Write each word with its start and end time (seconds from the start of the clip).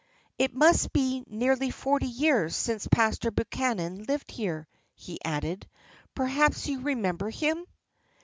"It 0.39 0.55
must 0.55 0.93
be 0.93 1.23
nearly 1.27 1.69
forty 1.69 2.07
years 2.07 2.55
since 2.55 2.87
Pastor 2.87 3.29
Buchman 3.29 4.07
lived 4.07 4.31
here," 4.31 4.67
he 4.95 5.19
added, 5.23 5.69
"perhaps 6.15 6.65
you 6.67 6.79
remember 6.81 7.29
him?" 7.29 7.67